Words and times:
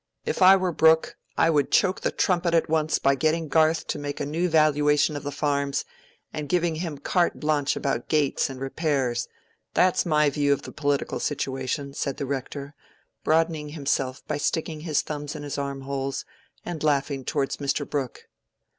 If 0.25 0.41
I 0.41 0.55
were 0.55 0.71
Brooke, 0.71 1.15
I 1.37 1.51
would 1.51 1.69
choke 1.71 2.01
the 2.01 2.09
'Trumpet' 2.11 2.55
at 2.55 2.67
once 2.67 2.97
by 2.97 3.13
getting 3.13 3.47
Garth 3.47 3.85
to 3.85 3.99
make 3.99 4.19
a 4.19 4.25
new 4.25 4.49
valuation 4.49 5.15
of 5.15 5.21
the 5.21 5.31
farms, 5.31 5.85
and 6.33 6.49
giving 6.49 6.77
him 6.77 6.97
carte 6.97 7.39
blanche 7.39 7.75
about 7.75 8.07
gates 8.09 8.49
and 8.49 8.59
repairs: 8.59 9.27
that's 9.75 10.03
my 10.03 10.31
view 10.31 10.53
of 10.53 10.63
the 10.63 10.71
political 10.71 11.19
situation," 11.19 11.93
said 11.93 12.17
the 12.17 12.25
Rector, 12.25 12.73
broadening 13.23 13.69
himself 13.69 14.23
by 14.27 14.37
sticking 14.37 14.79
his 14.79 15.03
thumbs 15.03 15.35
in 15.35 15.43
his 15.43 15.59
armholes, 15.59 16.25
and 16.65 16.83
laughing 16.83 17.23
towards 17.23 17.57
Mr. 17.57 17.87
Brooke. 17.87 18.27